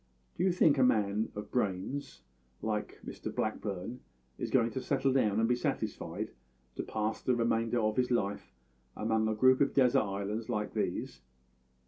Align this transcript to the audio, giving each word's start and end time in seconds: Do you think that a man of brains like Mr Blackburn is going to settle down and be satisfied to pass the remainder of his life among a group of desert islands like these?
Do 0.35 0.43
you 0.43 0.51
think 0.51 0.77
that 0.77 0.81
a 0.81 0.85
man 0.85 1.31
of 1.35 1.51
brains 1.51 2.23
like 2.63 2.99
Mr 3.05 3.31
Blackburn 3.35 3.99
is 4.39 4.49
going 4.49 4.71
to 4.71 4.81
settle 4.81 5.13
down 5.13 5.39
and 5.39 5.47
be 5.47 5.53
satisfied 5.55 6.31
to 6.77 6.81
pass 6.81 7.21
the 7.21 7.35
remainder 7.35 7.79
of 7.79 7.97
his 7.97 8.09
life 8.09 8.51
among 8.97 9.27
a 9.27 9.35
group 9.35 9.61
of 9.61 9.75
desert 9.75 9.99
islands 10.01 10.49
like 10.49 10.73
these? 10.73 11.21